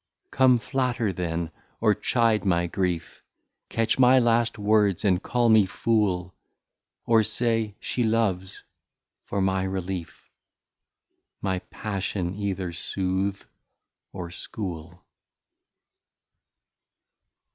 Come 0.31 0.57
Flatter 0.57 1.13
then, 1.13 1.51
or 1.79 1.93
Chide 1.93 2.43
my 2.43 2.65
Grief; 2.65 3.23
Catch 3.69 3.99
my 3.99 4.17
last 4.17 4.57
Words, 4.57 5.05
and 5.05 5.21
call 5.21 5.47
me 5.47 5.67
Fool; 5.67 6.33
Or 7.05 7.21
say, 7.21 7.75
she 7.79 8.03
Loves, 8.03 8.63
for 9.25 9.41
my 9.41 9.61
Relief; 9.61 10.31
My 11.39 11.59
Passion 11.69 12.33
either 12.33 12.73
sooth, 12.73 13.47
or 14.11 14.31
School. 14.31 15.03